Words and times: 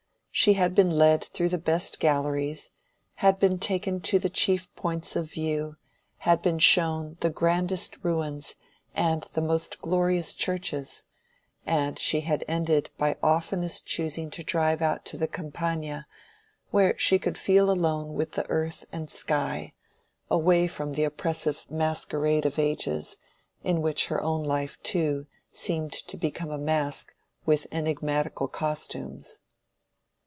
She 0.33 0.53
had 0.53 0.73
been 0.73 0.89
led 0.89 1.25
through 1.25 1.49
the 1.49 1.57
best 1.59 1.99
galleries, 1.99 2.71
had 3.15 3.37
been 3.37 3.59
taken 3.59 3.99
to 4.01 4.17
the 4.17 4.29
chief 4.29 4.73
points 4.75 5.15
of 5.15 5.29
view, 5.29 5.75
had 6.19 6.41
been 6.41 6.57
shown 6.57 7.17
the 7.19 7.29
grandest 7.29 7.97
ruins 8.01 8.55
and 8.95 9.23
the 9.33 9.41
most 9.41 9.81
glorious 9.81 10.33
churches, 10.33 11.03
and 11.65 11.99
she 11.99 12.21
had 12.21 12.45
ended 12.47 12.89
by 12.97 13.17
oftenest 13.21 13.85
choosing 13.85 14.31
to 14.31 14.41
drive 14.43 14.81
out 14.81 15.05
to 15.07 15.17
the 15.17 15.27
Campagna 15.27 16.07
where 16.71 16.97
she 16.97 17.19
could 17.19 17.37
feel 17.37 17.69
alone 17.69 18.13
with 18.13 18.31
the 18.31 18.49
earth 18.49 18.85
and 18.91 19.11
sky, 19.11 19.73
away 20.31 20.65
from 20.65 20.93
the 20.93 21.03
oppressive 21.03 21.67
masquerade 21.69 22.45
of 22.45 22.57
ages, 22.57 23.17
in 23.63 23.81
which 23.81 24.07
her 24.07 24.23
own 24.23 24.43
life 24.43 24.81
too 24.81 25.27
seemed 25.51 25.91
to 25.91 26.17
become 26.17 26.49
a 26.49 26.57
masque 26.57 27.13
with 27.45 27.67
enigmatical 27.71 28.47
costumes. 28.47 29.39